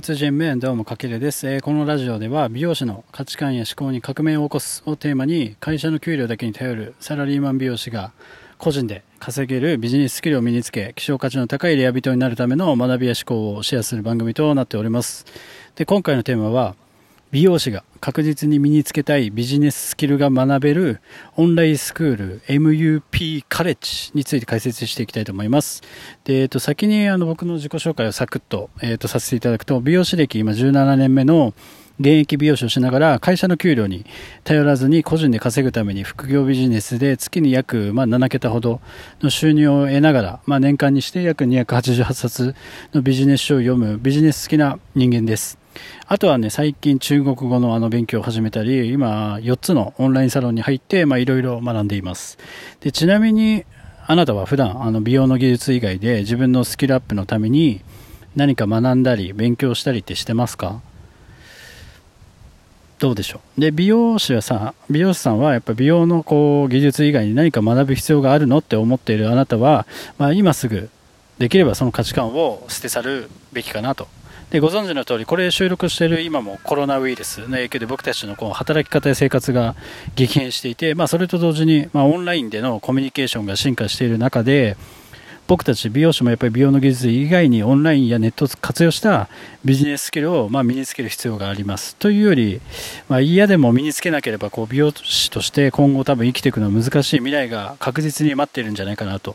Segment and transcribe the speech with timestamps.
[0.00, 8.10] 出人面どうもかけるです、えー、このラジオでは美容師の価値観や思考に革命を起こすをテーマに会社の給料だけに頼るサラリーマン美容師が
[8.58, 15.26] 個人で稼げるビジネススキルを身につけ希少価値の高いレア人になるための学びや思考をシェアする番組となっております。
[15.76, 16.74] で今回のテーマは
[17.34, 21.00] 美容師が確実に身につけたいビジネススキルが学べる
[21.34, 25.82] オンラインスクール MUP カレッジについて解説していきたいと思います。
[26.22, 31.54] で、えっと、先にあの僕の自己紹介をサクッと、えっと、させていただくと、美容師歴今17年目の
[31.98, 34.06] 現役美容師をしながら会社の給料に
[34.44, 38.80] 頼らずに個人で稼ぐために副業ビジネスで月に約、まあ、7桁ほど
[39.22, 42.54] の収入を得ながら、まあ、年間にして約288冊
[42.92, 45.63] のビジネス書を読むビジネス好きな人間です。
[46.06, 52.38] あとはね、最近中国語のあの勉強を始めたり、今4つのオンラインサロンに入って、まあいろいろ学んでいます。
[52.80, 53.64] で、ちなみに、
[54.06, 57.80] あなたは普段あの美容の技術以外で自分のスキルアップのために
[58.36, 60.82] 何か学んだり勉強したりってしてますか？
[62.98, 63.60] どうでしょう？
[63.62, 69.86] で美容師はさ美容師さんはやっぱ美容のこう技術以外に何か学ぶ必要があるのって思っているあなたは、
[70.18, 70.90] まあ、今すぐ
[71.38, 74.06] できればその価値観を捨て去るべきかなと
[74.54, 79.74] でご存知の通りこれ収録している今もコロナウイルスの影響で僕たちのこう働き方や生活が
[80.14, 84.76] 激変していて、まあ、それと同時に、まあ、オンラインでのコミュニケーションが進化している中で
[85.48, 89.28] 僕たち美容師もやっぱり美容の技術以外にオンラインやネットを活用した
[89.64, 91.96] ビジネススキルをま身につける必要があります。
[91.96, 92.60] というより、
[93.08, 97.16] まあ、嫌でも身につけなければこう美容師として今後多分生きていくのは難しい。
[97.16, 99.34] 未来が確実に待っているんじゃないかなと。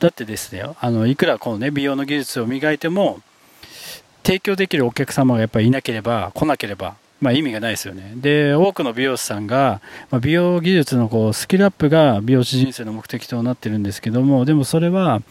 [0.00, 3.22] だってですねあのいくらこの、ね、美容の技術を磨いても
[4.22, 8.12] 提供できるお客様がやっぱりいなければ来なければ、まあ、意味がないですよね。
[8.16, 15.22] で多くの美容師さんが、まあ、美容技術のこうスキルアップが美容師人生の目的となってるんですけどもでもそれは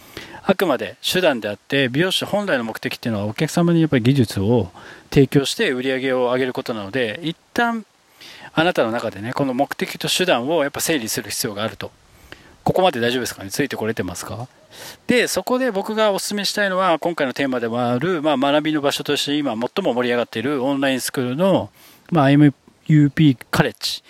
[0.44, 4.70] あくまで手段であって美容師本来の目的っていうのはお客様にやっぱり技術を
[5.10, 7.86] 提供して売り上げを上げることなので一旦
[8.54, 11.92] あなたの中でねこの目的と手段をやっぱ整理する必要があると。
[12.64, 13.50] ここまで大丈夫ですかね？
[13.50, 14.48] ついてこれてますか？
[15.08, 21.70] で、そこで僕がお勧めしたいのは、今回のテーマでもある、まあ、学びの場所として今最も盛り上がっているオンラインスクールの、
[22.12, 24.04] まあ、MUP カレッジ。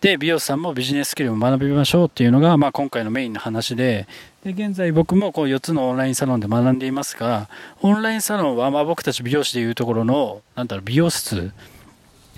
[0.00, 4.08] で、美容師さんもビジネススキルを学びましょうっていうのが、まあ、今回のメインの話で、
[4.42, 7.48] で、現在僕もこう4つのオンラインサロンで学んでいますが、
[7.82, 11.52] オンラインサロンは、まあ、僕たち美容師でいうところの、なんだろう、美容室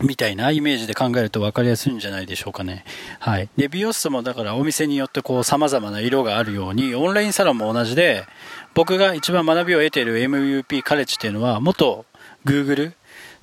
[0.03, 2.84] みたいなイメージで考えると分かりやすいんじゃないでしょうかね。
[3.21, 3.49] はい。
[3.56, 8.27] で、美容室もだからお店によってこう様々な色があるように、オンラインサロンも同じで、
[8.75, 12.05] 僕が一番学びを得ている MUP カレッジっていうのは、元
[12.44, 12.93] Google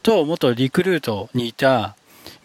[0.03, 1.95] と元リクルートにいた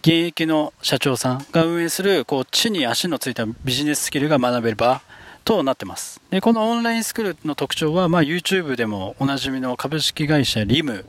[0.00, 5.02] 現役の社長さんが運営する、こう、地に足のついたビジネススキルが学べる場
[5.44, 6.20] となってます。
[6.30, 11.04] で、このオンラインスクールの特徴は、まあ、YouTube でもおなじみの株式会社リム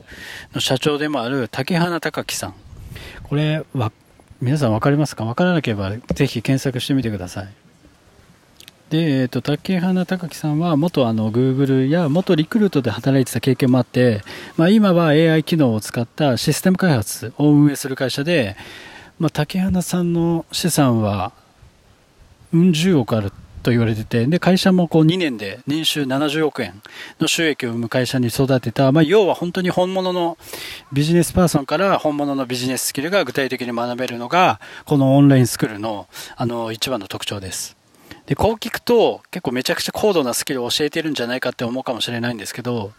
[0.52, 2.54] の社長でもある竹花隆樹さん。
[3.28, 3.92] これは
[4.40, 5.24] 皆さん分かりますか？
[5.24, 7.48] 分からなければぜひ検索してみてください。
[8.88, 14.22] で、えーと、竹花隆樹さんは元あの Google や元リクルートで働いてた経験もあって、
[14.56, 18.56] まあ、今は AI 機能を使ったシステム開発を運営する会社で、
[19.18, 21.32] まあ、竹花さんの資産は
[22.54, 26.80] うん十億あると言われてて、で、会社もこう2年で年収70億円
[27.20, 30.38] の収益を生む会社に育てた、まあ、要は本当に本物の
[30.92, 37.76] ビジネスパーソンから本物のビジネススキルが具体的に学べるのが、このオンラインスクールの、あの、一番の特徴です。
[38.26, 42.92] で、こう聞くと、結構めちゃくちゃ高度なスキルを教えてるんじゃないかって思うかもしれないんですけど、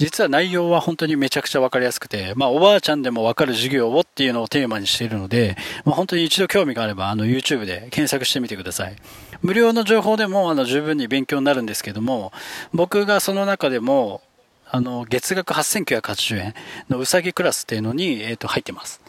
[0.00, 8.96] 実は内容は本当にめちゃくちゃ分かりやすくて、まあ、おばあちゃんでも分かる授業をっていうのをテーマにしているので、まあ、本当に一度興味があれば、あの、YouTube で検索してみてください。
[9.42, 12.32] 無料の情報でも、あの、十分に勉強になるんですけども、
[12.72, 14.22] 僕がその中でも、
[14.70, 16.54] あの、月額8980円
[16.88, 19.02] のうさぎクラスっていうのに、えっ、ー、と、入ってます。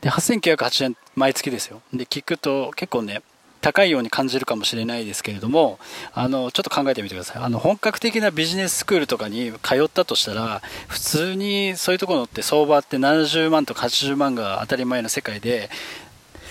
[0.00, 1.82] で、8980円毎月ですよ。
[1.92, 3.22] で、聞くと結構ね、
[3.60, 5.78] 高いように感じるかもしれないですけれども、
[6.12, 7.42] あの、ちょっと考えてみてください。
[7.42, 15.70] あの、本格的なビジネススクールとかに通ったとしたら、普通にそういうところって相場って70万とか80万が当たり前の世界で、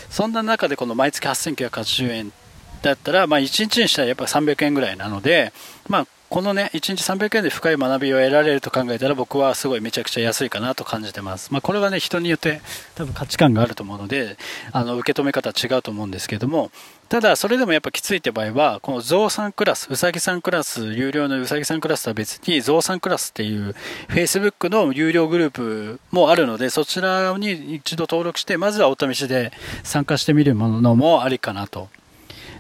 [0.09, 2.33] そんな中でこの毎月8980円
[2.81, 5.53] だったら、まあ1日にしたらやっぱ300円ぐらいなので、
[5.87, 11.53] まあこのね、1日300円で深い学びを得られると考えたら僕はすごいめちゃくちゃ安いかなと感じてます。
[11.53, 12.59] まあ、これはね、人によって
[12.95, 14.37] 多分価値観があると思うので、
[14.73, 16.69] あの、受け止め方違うと思うんですけども、
[17.07, 23.73] ただ、それでもやっぱきついって場合は、このゾウさんクラス、うさぎさんクラス、有料のうさぎさんクラスとは別に、ゾウさんクラスっていう
[24.09, 29.53] Facebook の有料グループもあるので、そちらに一度登録して、まずはお試しで
[29.83, 31.87] 参加してみるものもありかなと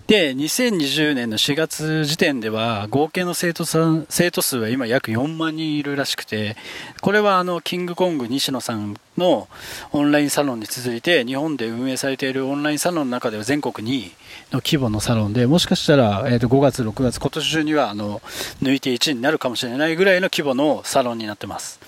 [0.07, 6.55] で、2020年の4月時点では、合計の生徒さん、生徒数は今約4万人いるらしくて、
[7.01, 9.49] これはあの、キングコング西野さんの
[9.91, 14.11] オンラインサロンに続いて、日本で運営されているオンラインサロンの中では全国2位
[14.53, 18.21] の規模のサロンで、もしかしたら、えー、と5月、6月、今年中にはあの、
[18.63, 21.81] 抜いて1位になるかもしれないぐらいの規模のサロンになってます。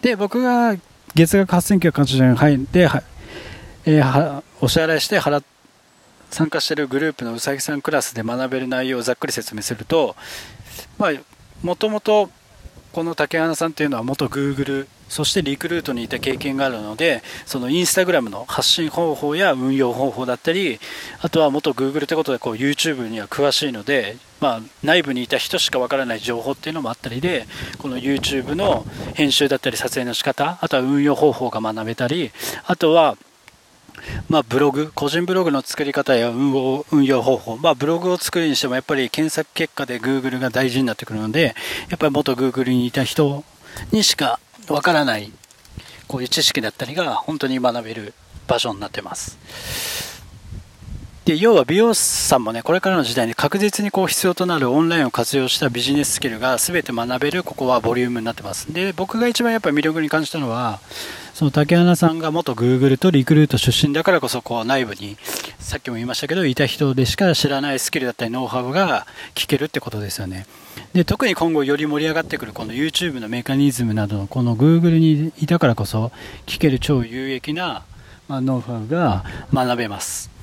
[0.00, 0.74] で、僕が
[1.14, 2.88] 月額8980円入って、
[3.84, 5.57] えー、お支払いして払って、
[6.30, 10.16] 参加しているグループのうさぎさんクラスで学べる内容をざっくり説明すると、
[11.62, 12.30] もともと
[12.92, 20.78] この竹花さんというのは元 Google そしてリクルートにいた経験があるのでそのインスタグラムの発信方法や運用方法だったり
[21.20, 27.46] あとは元 Google ということでこう YouTube には詳しいので、まあ、内部にいた人しかわからない情報っていうのもあったりで
[27.78, 28.84] この YouTube の
[29.14, 32.30] 編集だったり撮影の仕方あとは運用方法が学べたり
[32.66, 33.16] あとは
[34.28, 41.54] まあ、ブログ、個人ブログの作り方や運用運用方法、まあ、ブログを作るにしてもやっぱり検索結果で Google が大事になってくるので、
[41.88, 43.44] やっぱり元 Google にいた人
[43.92, 45.32] にしかわからない
[46.06, 48.14] こういう知識だったりが本当に学べる
[48.46, 50.17] 場所になってます。
[51.28, 58.72] で要は美容師さんもねこれからの時代に確実にこう必要となるオンラインを活用したビジネススキルが全て学べるここはボリュームになってます。
[58.72, 60.80] で僕が一番やっぱ魅力に感じたのは
[61.34, 65.18] その竹花さんが元 Google とリクルート出身だからこそこう内部に
[65.58, 70.46] さっきも言いましたけどいた人でしか知らないスキルだったりノウハウが聞けるってことですよね。
[70.94, 76.10] で特に今後より盛り上がってくるこの YouTube のメカニズムなどのこの Google にいたからこそ
[76.46, 77.84] 聞ける超有益な、
[78.28, 80.37] ま、ノウハウが学べます。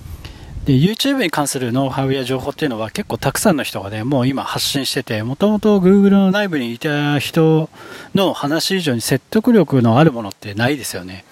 [0.66, 7.70] で YouTube に関するノウハウや情報っていうのは結構たくさんの人がね、もう今発信してて、もともと Google の内部にいた人
[8.16, 11.24] の話以上に説得力のあるものってないですよね。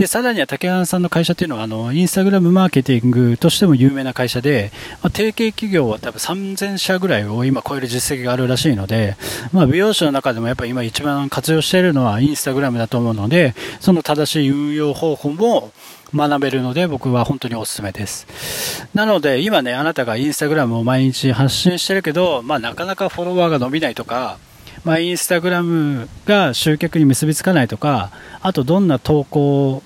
[0.00, 9.18] で、さらには竹原さんの会社っていうのは、あの、インスタグラムマーケティングとしても有名な会社で、まあ、提携企業は多分3000社ぐらいを今超える実績があるらしいので、
[9.52, 15.70] まあ、美容師の中でもやっぱり今一番活用しているのはインスタグラムだと思うので、その正しい運用方法も、
[16.12, 18.88] 学べるので僕は本当におすすめです。
[18.94, 24.38] なので今ね、あなたがインスタグラムを毎日発信してるけど、まあなかなかフォロワーが伸びないとか、
[24.82, 28.10] まあインスタグラムが集客に結びつかないとか、
[28.40, 29.84] あとどんな投稿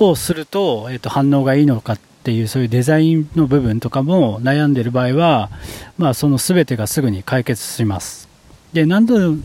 [0.00, 5.50] をすると、えっと反応がいいのかっていうそういうデザインの部分とかも悩んでる場合は、
[5.96, 8.28] まあその全てがすぐに解決します。
[8.72, 9.36] で、何度、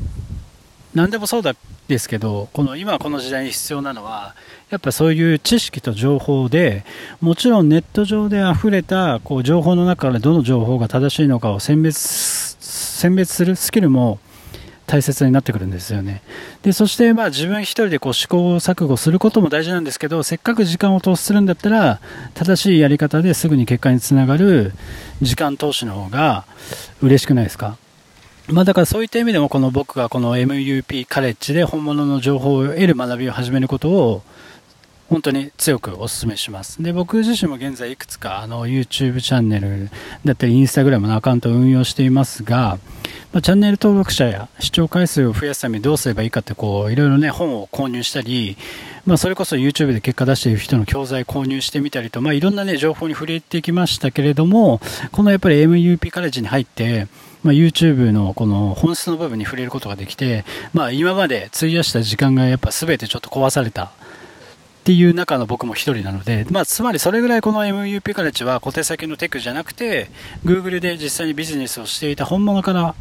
[0.93, 1.55] 何でもそうだ
[1.87, 4.35] ですけど、この今この時代に必要なのは、
[4.69, 6.85] やっぱそういう知識と情報で、
[7.21, 11.99] もちろんネット上で溢れたこう情報の中からどの情報が正しいのかを選別
[12.59, 14.19] 選別するスキルも
[14.85, 16.21] 大切になってくるんですよね。
[16.61, 21.99] で、そしてまあ自分一人でこう試行錯誤することも大事なんですけど、せっかく時間を投資するんだったら、
[22.33, 24.73] 正しいやり方ですぐに結果につながる
[25.21, 26.45] 時間投資の方が
[27.01, 27.77] 嬉しくないですか？
[28.49, 34.21] まあだからそういった意味でもこの僕がこの MUP カレッジで本物の情報を得る学びを始めることを
[35.13, 36.81] 本当に強くお勧めします。
[36.81, 39.91] で、僕自身も現在いくつかあの YouTube チャンネル
[40.25, 42.79] だったり Instagram のアカウントを運用していますが、
[43.31, 48.57] まあ、チャンネル登録者や視聴回数を増やすためにどうすればいいかってこう、いろいろね、本を購入したり、
[49.05, 54.81] まあ、それこそ YouTube で結果出している人の教材購入してみたりと、まあ、いろんなね、情報に触れてきましたけれども、
[55.11, 57.07] このやっぱり MUP カレッジに入って、
[57.43, 60.43] まあ、YouTube のこの本質の部分に触れることができて、
[60.73, 63.91] まあ、今まで費やした時間がやっぱ全てちょっと壊された
[64.83, 70.09] っていう中の僕も一人なので、まあ、つまりそれぐらいこの MUP カレッジは小手先のテクじゃなくて、
[70.43, 72.93] Google で実際にビジネスをしていた本物から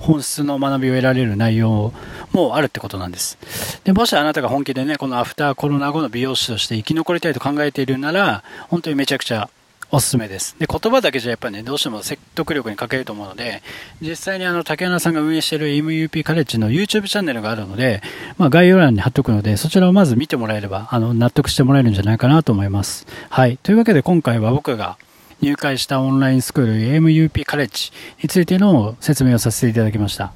[0.00, 1.92] 本質の学びを得られる内容
[2.32, 3.38] もあるってことなんです。
[3.84, 9.48] で、もしあなたが本気でね、このアフターコロナ後の美容師として生き残りたいと考えているなら、本当にめちゃくちゃ
[9.90, 10.54] おすすめです。
[10.58, 13.62] で、言葉だけじゃやっぱね、どうしても説得力に欠けると思うので、
[14.02, 18.02] 実際にあの、竹穴さんが運営している MUP カレッジの YouTube チャンネルがあるので、
[18.36, 23.06] まあ、概要欄に貼っておくので、そちらをまず見てもらえれば、あの、納得してもらえるんじゃないかなと思います。
[23.30, 23.56] はい。
[23.62, 24.98] というわけで今回は僕が、
[25.40, 27.92] 入会したオンラインスクール AMUP カレッジ
[28.22, 30.32] についての説明をさせていただきました。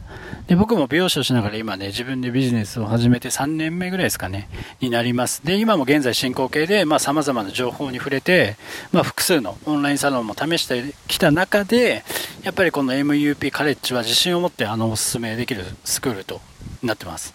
[0.47, 4.49] で僕も美容師をしながら今ね、自分でビジネスを始めて3年目ぐらいですかね、
[4.80, 5.44] になります。
[5.44, 8.56] で、今も現在進行形で、まあ様々な情報に触れて、
[8.92, 12.04] まあ複数のオンラインサロンも試してきた中で、
[12.42, 16.40] やっぱりこの MUP カレッジは自信を持ってあのお勧めできるスクールと
[16.82, 17.35] なってます。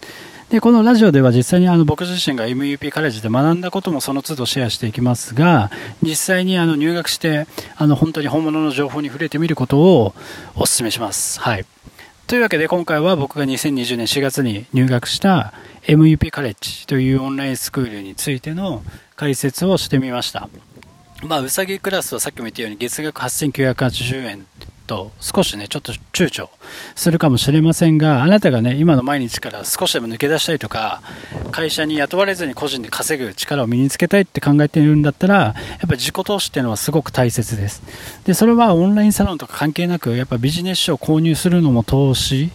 [0.49, 5.69] で、このラジオでは実際にあの僕自身が MUP カレッジで学んだこともその都度シェアしていきますが、
[6.01, 10.15] 実際にあの入学して、あの本当に本物の情報に触れてみることを
[10.55, 11.41] お勧めします。
[11.41, 11.65] はい。
[12.27, 18.83] というわけで今回は僕が2020年4月に入学した MUP カレッジというオンラインスクールについての
[19.17, 20.49] 解説をしてみました。
[21.23, 24.45] まあ、うさぎクラスはさっきも言ったように月額8980円
[24.87, 26.49] と少しね、ちょっと躊躇
[26.95, 31.01] するかもしれませんが、あなたがね、今の毎日から少しでも抜け出したいとか、
[31.51, 37.83] 会社に雇われずに個人で稼ぐ力を身につけたいって考えているんだったら、やっぱ自己投資っていうのはすごく大切です。
[38.25, 42.49] で、それはオンラインサロンとか関係なく、やっぱビジネス書を購入するのも投資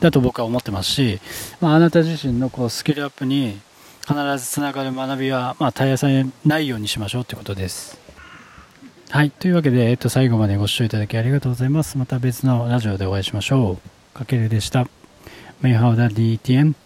[0.00, 1.20] だと僕は思ってますし、
[1.60, 3.60] まあ、あなた自身のこうスキルアップに
[4.06, 6.06] 必ずつながる学びは、まあ、絶やさ
[6.44, 8.05] ないようにしましょうということです。
[9.08, 9.30] はい。
[9.30, 11.96] というわけで、えっと、最後までご視聴いただきありがとうございます。
[11.96, 13.78] また別のラジオでお会いしましょ
[14.14, 14.18] う。
[14.18, 14.88] かけるでした。
[15.60, 16.85] メイハウダ DTM.